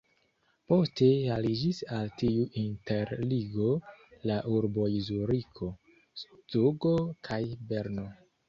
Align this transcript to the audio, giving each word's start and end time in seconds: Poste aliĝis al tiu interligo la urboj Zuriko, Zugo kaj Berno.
Poste 0.71 1.09
aliĝis 1.35 1.81
al 1.97 2.09
tiu 2.21 2.47
interligo 2.63 3.69
la 4.31 4.41
urboj 4.55 4.89
Zuriko, 5.11 5.71
Zugo 6.55 6.97
kaj 7.29 7.43
Berno. 7.75 8.13